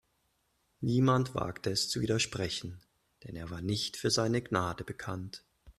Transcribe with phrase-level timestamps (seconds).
[0.79, 2.81] Niemand wagte es zu widersprechen,
[3.23, 5.43] denn er war nicht für seine Gnade bekannt.